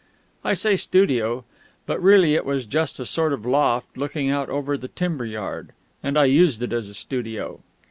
I 0.43 0.55
say 0.55 0.77
"studio"; 0.77 1.45
but 1.85 2.01
really 2.01 2.33
it 2.33 2.43
was 2.43 2.65
just 2.65 2.99
a 2.99 3.05
sort 3.05 3.33
of 3.33 3.45
loft 3.45 3.95
looking 3.95 4.31
out 4.31 4.49
over 4.49 4.75
the 4.75 4.87
timber 4.87 5.25
yard, 5.27 5.73
and 6.01 6.17
I 6.17 6.25
used 6.25 6.63
it 6.63 6.73
as 6.73 6.89
a 6.89 6.95
studio. 6.95 7.59